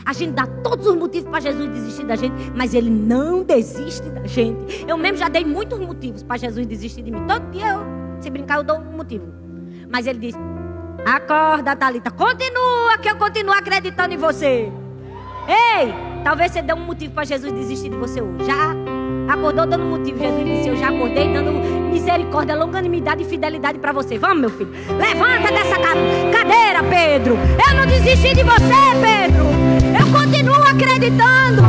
[0.06, 4.10] a gente dá todos os motivos para Jesus desistir da gente, mas ele não desiste
[4.10, 4.86] da gente.
[4.88, 7.26] Eu mesmo já dei muitos motivos para Jesus desistir de mim.
[7.28, 7.82] Todo dia eu,
[8.22, 9.26] se brincar, eu dou um motivo.
[9.90, 10.36] Mas ele diz:
[11.06, 14.72] Acorda, Thalita, continua que eu continuo acreditando em você.
[15.48, 18.46] Ei, talvez você dê um motivo para Jesus desistir de você hoje.
[18.46, 18.74] Já
[19.32, 20.18] acordou dando motivo.
[20.18, 21.52] Jesus disse: Eu já acordei dando
[21.92, 24.18] misericórdia, longanimidade e fidelidade para você.
[24.18, 24.72] Vamos, meu filho.
[24.98, 27.38] Levanta dessa cadeira, Pedro.
[27.68, 29.43] Eu não desisti de você, Pedro.
[30.46, 31.62] Eu continuo acreditando.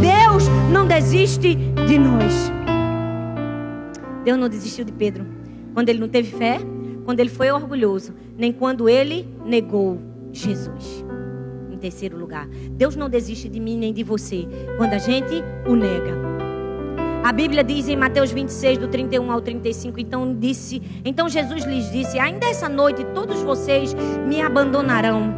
[0.00, 2.52] Deus não desiste de nós.
[4.24, 5.26] Deus não desistiu de Pedro.
[5.74, 6.58] Quando ele não teve fé,
[7.04, 10.00] quando ele foi orgulhoso, nem quando ele negou
[10.32, 11.04] Jesus
[11.80, 12.46] terceiro lugar.
[12.72, 16.30] Deus não desiste de mim nem de você quando a gente o nega.
[17.24, 21.90] A Bíblia diz em Mateus 26, do 31 ao 35, então disse, então Jesus lhes
[21.90, 23.94] disse: Ainda essa noite todos vocês
[24.26, 25.34] me abandonarão,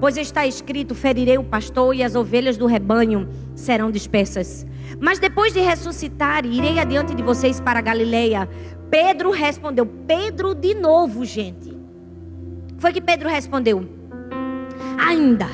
[0.00, 4.66] pois está escrito: ferirei o pastor e as ovelhas do rebanho serão dispersas.
[4.98, 8.48] Mas depois de ressuscitar, irei adiante de vocês para Galileia.
[8.90, 11.76] Pedro respondeu, Pedro de novo, gente.
[12.78, 13.86] Foi que Pedro respondeu:
[14.98, 15.46] Ainda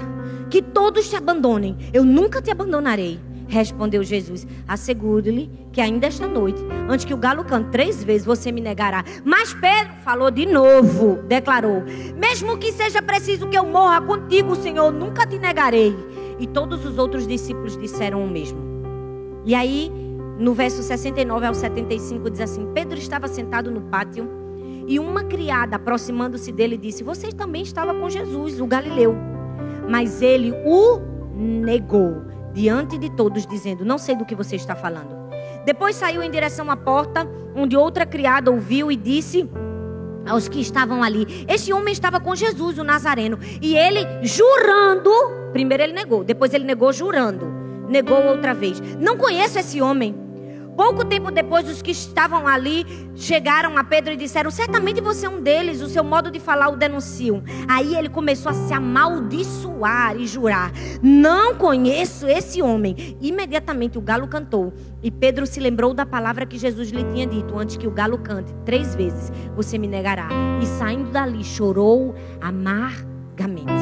[0.49, 3.21] que todos te abandonem, eu nunca te abandonarei.
[3.49, 8.51] Respondeu Jesus: Assegure-lhe que ainda esta noite, antes que o galo cante três vezes, você
[8.51, 9.05] me negará.
[9.25, 11.83] Mas Pedro falou de novo, declarou:
[12.17, 15.95] Mesmo que seja preciso que eu morra contigo, Senhor, nunca te negarei.
[16.39, 18.59] E todos os outros discípulos disseram o mesmo.
[19.45, 19.91] E aí,
[20.39, 24.29] no verso 69 ao 75, diz assim: Pedro estava sentado no pátio
[24.89, 29.17] e uma criada, aproximando-se dele, disse: Você também estava com Jesus, o Galileu.
[29.89, 31.01] Mas ele o
[31.37, 35.15] negou diante de todos, dizendo: Não sei do que você está falando.
[35.67, 39.49] Depois saiu em direção à porta, onde outra criada ouviu e disse
[40.27, 43.39] aos que estavam ali: Este homem estava com Jesus, o Nazareno.
[43.61, 45.11] E ele jurando,
[45.53, 47.47] primeiro ele negou, depois ele negou jurando.
[47.91, 50.26] Negou outra vez: Não conheço esse homem.
[50.77, 52.85] Pouco tempo depois, os que estavam ali
[53.15, 56.69] chegaram a Pedro e disseram: Certamente você é um deles, o seu modo de falar
[56.69, 57.43] o denunciam.
[57.67, 60.71] Aí ele começou a se amaldiçoar e jurar:
[61.03, 63.17] Não conheço esse homem.
[63.23, 64.75] Imediatamente o galo cantou.
[65.03, 68.19] E Pedro se lembrou da palavra que Jesus lhe tinha dito antes que o galo
[68.19, 70.29] cante: Três vezes você me negará.
[70.61, 73.73] E saindo dali, chorou amargamente.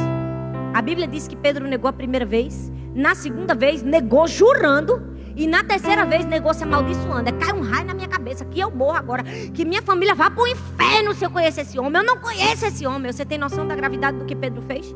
[0.73, 5.14] A Bíblia diz que Pedro negou a primeira vez, na segunda vez, negou jurando.
[5.35, 7.29] E na terceira vez se amaldiçoando.
[7.29, 9.23] É cai um raio na minha cabeça que eu morro agora.
[9.53, 12.01] Que minha família vá para o inferno se eu conhecer esse homem.
[12.01, 13.11] Eu não conheço esse homem.
[13.11, 14.95] Você tem noção da gravidade do que Pedro fez?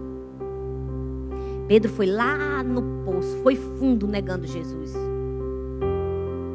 [1.67, 4.93] Pedro foi lá no poço, foi fundo negando Jesus.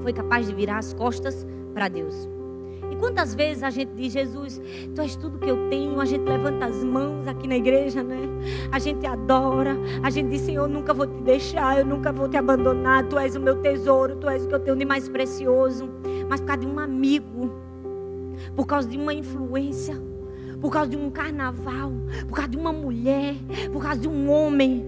[0.03, 2.34] Foi capaz de virar as costas para Deus.
[2.91, 4.61] E quantas vezes a gente diz, Jesus,
[4.95, 8.21] tu és tudo que eu tenho, a gente levanta as mãos aqui na igreja, né?
[8.71, 12.29] A gente adora, a gente diz, Senhor, eu nunca vou te deixar, eu nunca vou
[12.29, 15.09] te abandonar, tu és o meu tesouro, tu és o que eu tenho de mais
[15.09, 15.89] precioso.
[16.29, 17.53] Mas por causa de um amigo,
[18.55, 20.01] por causa de uma influência,
[20.61, 21.93] por causa de um carnaval,
[22.29, 23.35] por causa de uma mulher,
[23.73, 24.85] por causa de um homem,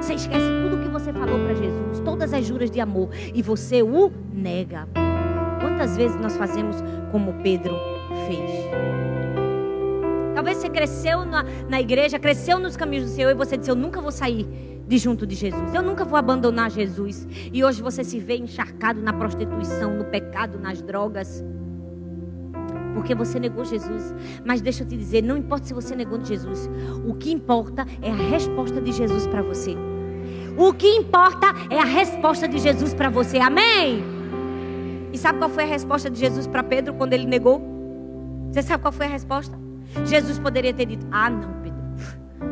[0.00, 3.42] você esquece tudo o que você falou para Jesus, todas as juras de amor, e
[3.42, 5.05] você o nega.
[5.60, 6.76] Quantas vezes nós fazemos
[7.10, 7.74] como Pedro
[8.26, 8.50] fez?
[10.34, 13.74] Talvez você cresceu na, na igreja, cresceu nos caminhos do Senhor e você disse: Eu
[13.74, 14.46] nunca vou sair
[14.86, 17.26] de junto de Jesus, eu nunca vou abandonar Jesus.
[17.52, 21.42] E hoje você se vê encharcado na prostituição, no pecado, nas drogas.
[22.94, 24.14] Porque você negou Jesus.
[24.44, 26.68] Mas deixa eu te dizer: não importa se você negou Jesus,
[27.06, 29.74] o que importa é a resposta de Jesus para você.
[30.56, 33.38] O que importa é a resposta de Jesus para você.
[33.38, 34.15] Amém?
[35.16, 37.58] E sabe qual foi a resposta de Jesus para Pedro quando ele negou?
[38.52, 39.58] Você sabe qual foi a resposta?
[40.04, 41.80] Jesus poderia ter dito: Ah, não, Pedro,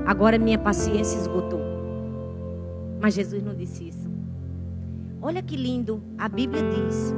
[0.07, 1.61] agora minha paciência esgotou.
[3.03, 4.11] Mas Jesus não disse isso.
[5.21, 7.15] Olha que lindo, a Bíblia diz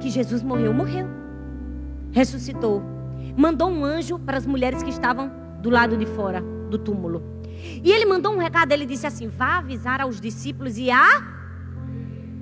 [0.00, 1.06] que Jesus morreu, morreu,
[2.10, 2.82] ressuscitou,
[3.36, 5.30] mandou um anjo para as mulheres que estavam
[5.62, 6.42] do lado de fora.
[6.68, 7.22] do túmulo.
[7.84, 11.06] E ele mandou um recado, ele disse assim: vá avisar aos discípulos e a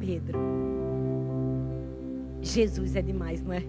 [0.01, 0.68] Pedro.
[2.41, 3.63] Jesus é demais, não é?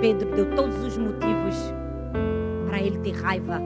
[0.00, 1.56] Pedro deu todos os motivos
[2.68, 3.58] para ele ter raiva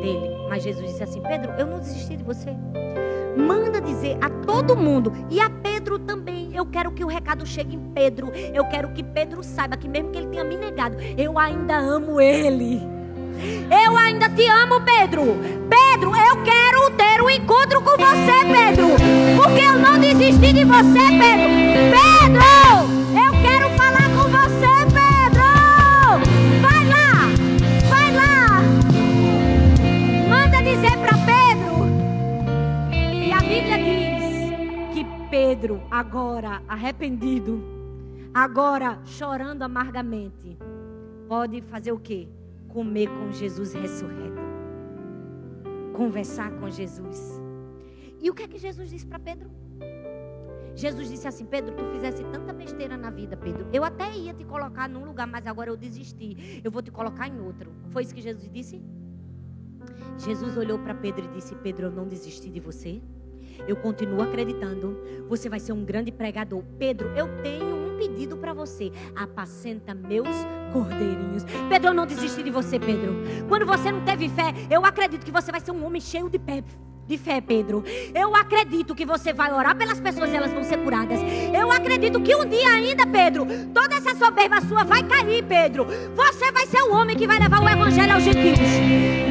[0.00, 0.30] dele.
[0.48, 2.50] Mas Jesus disse assim: Pedro, eu não desisti de você.
[3.36, 6.54] Manda dizer a todo mundo e a Pedro também.
[6.54, 8.30] Eu quero que o recado chegue em Pedro.
[8.52, 12.20] Eu quero que Pedro saiba que, mesmo que ele tenha me negado, eu ainda amo
[12.20, 12.80] ele.
[13.70, 15.22] Eu ainda te amo, Pedro.
[15.68, 18.88] Pedro, eu quero ter um encontro com você, Pedro.
[19.42, 21.50] Porque eu não desisti de você, Pedro.
[21.90, 22.69] Pedro!
[35.30, 37.62] Pedro, agora arrependido,
[38.34, 40.58] agora chorando amargamente,
[41.28, 42.28] pode fazer o quê?
[42.66, 44.40] Comer com Jesus ressurreto.
[45.94, 47.40] Conversar com Jesus.
[48.20, 49.48] E o que é que Jesus disse para Pedro?
[50.74, 53.68] Jesus disse assim: Pedro, tu fizesse tanta besteira na vida, Pedro.
[53.72, 56.60] Eu até ia te colocar num lugar, mas agora eu desisti.
[56.64, 57.70] Eu vou te colocar em outro.
[57.90, 58.82] Foi isso que Jesus disse?
[60.18, 63.00] Jesus olhou para Pedro e disse: Pedro, eu não desisti de você.
[63.66, 64.98] Eu continuo acreditando.
[65.28, 66.62] Você vai ser um grande pregador.
[66.78, 68.90] Pedro, eu tenho um pedido para você.
[69.14, 70.28] Apacenta meus
[70.72, 71.44] cordeirinhos.
[71.68, 73.14] Pedro, eu não desisti de você, Pedro.
[73.48, 76.38] Quando você não teve fé, eu acredito que você vai ser um homem cheio de
[76.38, 76.62] pé
[77.10, 77.84] de fé, Pedro.
[78.14, 81.18] Eu acredito que você vai orar pelas pessoas e elas vão ser curadas.
[81.52, 85.86] Eu acredito que um dia ainda, Pedro, toda essa soberba sua vai cair, Pedro.
[86.14, 88.58] Você vai ser o homem que vai levar o evangelho aos gentios.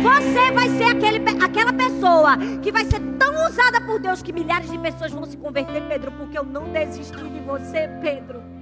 [0.03, 4.69] Você vai ser aquele, aquela pessoa que vai ser tão usada por Deus que milhares
[4.69, 8.58] de pessoas vão se converter, Pedro, porque eu não desisti de você, Pedro.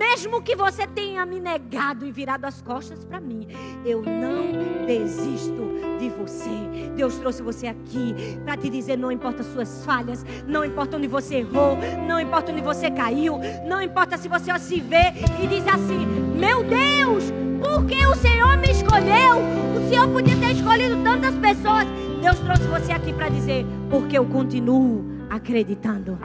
[0.00, 3.46] Mesmo que você tenha me negado e virado as costas para mim,
[3.84, 5.60] eu não desisto
[5.98, 6.48] de você.
[6.96, 11.36] Deus trouxe você aqui para te dizer: não importa suas falhas, não importa onde você
[11.36, 11.76] errou,
[12.08, 16.64] não importa onde você caiu, não importa se você se vê e diz assim: meu
[16.64, 17.24] Deus,
[17.60, 19.36] por que o Senhor me escolheu?
[19.76, 21.86] O Senhor podia ter escolhido tantas pessoas.
[22.22, 26.18] Deus trouxe você aqui para dizer: porque eu continuo acreditando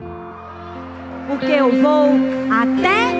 [1.28, 2.12] porque eu vou
[2.52, 3.20] até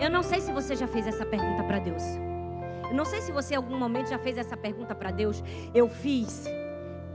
[0.00, 2.02] Eu não sei se você já fez essa pergunta para Deus.
[2.90, 5.42] Eu não sei se você em algum momento já fez essa pergunta para Deus.
[5.72, 6.44] Eu fiz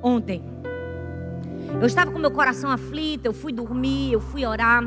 [0.01, 0.43] ontem.
[1.79, 4.83] Eu estava com meu coração aflito, eu fui dormir, eu fui orar.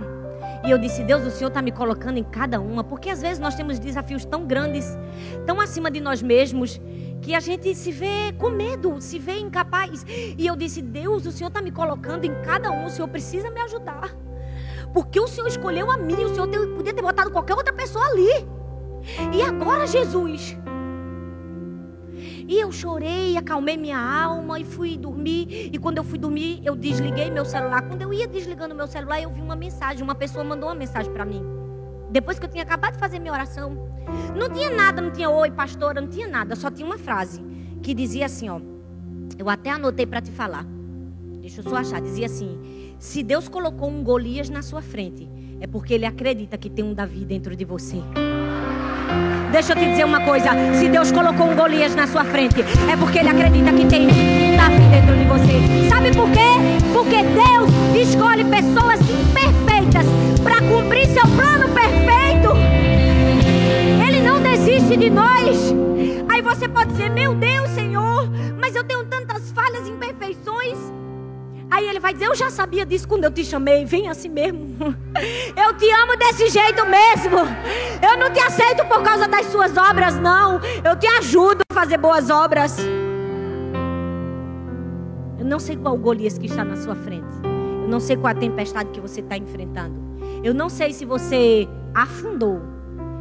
[0.65, 3.39] E eu disse: Deus, o Senhor está me colocando em cada uma, porque às vezes
[3.39, 4.87] nós temos desafios tão grandes,
[5.47, 6.81] tão acima de nós mesmos,
[7.23, 10.05] que a gente se vê com medo, se vê incapaz.
[10.09, 13.51] E eu disse: Deus, o Senhor está me colocando em cada um, o Senhor precisa
[13.51, 14.15] me ajudar.
[14.93, 18.47] Porque o Senhor escolheu a mim, o Senhor podia ter botado qualquer outra pessoa ali.
[19.33, 20.57] E agora, Jesus,
[22.51, 25.71] e eu chorei, acalmei minha alma e fui dormir.
[25.73, 27.81] E quando eu fui dormir, eu desliguei meu celular.
[27.83, 30.03] Quando eu ia desligando meu celular, eu vi uma mensagem.
[30.03, 31.45] Uma pessoa mandou uma mensagem para mim.
[32.11, 33.89] Depois que eu tinha acabado de fazer minha oração.
[34.37, 36.57] Não tinha nada, não tinha oi, pastora, não tinha nada.
[36.57, 37.41] Só tinha uma frase
[37.85, 38.61] que dizia assim, ó.
[39.39, 40.67] Eu até anotei para te falar.
[41.41, 42.01] Deixa eu só achar.
[42.01, 46.69] Dizia assim: Se Deus colocou um Golias na sua frente, é porque Ele acredita que
[46.69, 47.99] tem um Davi dentro de você.
[49.53, 52.97] Deixa eu te dizer uma coisa: se Deus colocou um Golias na sua frente, é
[52.97, 54.07] porque Ele acredita que tem
[54.57, 55.89] Davi dentro de você.
[55.89, 56.39] Sabe por quê?
[56.93, 60.07] Porque Deus escolhe pessoas imperfeitas
[60.43, 62.55] para cumprir seu plano perfeito.
[64.07, 65.75] Ele não desiste de nós.
[66.29, 70.60] Aí você pode dizer: Meu Deus, Senhor, mas eu tenho tantas falhas e imperfeições.
[71.81, 73.87] Aí ele vai dizer: Eu já sabia disso quando eu te chamei.
[73.87, 74.77] Vem assim mesmo.
[75.57, 77.39] Eu te amo desse jeito mesmo.
[78.03, 80.61] Eu não te aceito por causa das suas obras, não.
[80.85, 82.77] Eu te ajudo a fazer boas obras.
[85.39, 87.33] Eu não sei qual Golias que está na sua frente.
[87.45, 89.95] Eu não sei qual a tempestade que você está enfrentando.
[90.45, 92.61] Eu não sei se você afundou.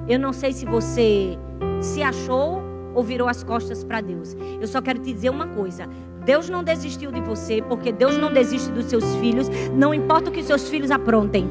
[0.07, 1.37] Eu não sei se você
[1.81, 2.61] se achou
[2.93, 4.35] ou virou as costas para Deus.
[4.59, 5.87] Eu só quero te dizer uma coisa:
[6.29, 9.49] Deus não desistiu de você, porque Deus não desiste dos seus filhos.
[9.73, 11.49] Não importa o que seus filhos aprontem.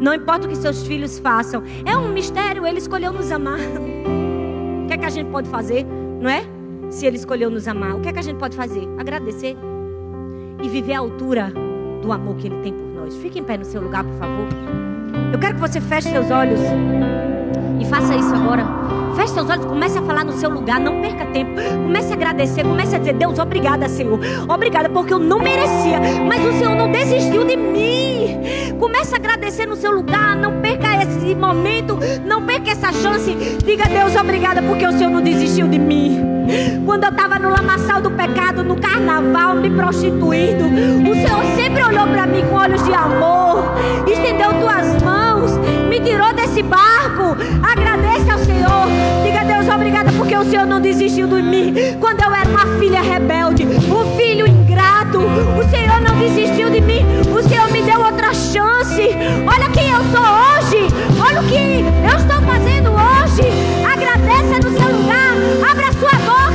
[0.00, 1.62] Não importa o que seus filhos façam.
[1.84, 3.60] É um mistério, Ele escolheu nos amar.
[4.82, 5.84] O que é que a gente pode fazer,
[6.20, 6.42] não é?
[6.90, 8.88] Se Ele escolheu nos amar, o que é que a gente pode fazer?
[8.98, 9.56] Agradecer
[10.62, 11.52] e viver à altura
[12.02, 13.16] do amor que Ele tem por nós.
[13.16, 14.46] Fique em pé no seu lugar, por favor.
[15.32, 16.60] Eu quero que você feche seus olhos.
[17.80, 18.66] E faça isso agora.
[19.14, 21.52] Feche seus olhos, comece a falar no seu lugar, não perca tempo.
[21.82, 24.18] Comece a agradecer, comece a dizer: Deus, obrigada, Senhor.
[24.48, 28.40] Obrigada, porque eu não merecia, mas o Senhor não desistiu de mim.
[28.78, 33.34] Comece a agradecer no seu lugar, não perca esse momento, não perca essa chance.
[33.64, 36.35] Diga: Deus, obrigada, porque o Senhor não desistiu de mim.
[36.84, 42.06] Quando eu estava no lamaçal do pecado, no carnaval, me prostituindo, o Senhor sempre olhou
[42.06, 43.64] para mim com olhos de amor,
[44.06, 45.52] estendeu tuas mãos,
[45.88, 47.36] me tirou desse barco.
[47.62, 48.86] Agradeça ao Senhor.
[49.24, 52.78] Diga a Deus obrigada porque o Senhor não desistiu de mim quando eu era uma
[52.78, 55.18] filha rebelde, um filho ingrato.
[55.18, 57.04] O Senhor não desistiu de mim.
[57.36, 59.02] O Senhor me deu outra chance.
[59.46, 60.86] Olha quem eu sou hoje.
[61.20, 63.42] Olha o que eu estou fazendo hoje.
[63.84, 65.25] Agradeça no seu lugar.
[65.70, 66.45] Abra sua boca.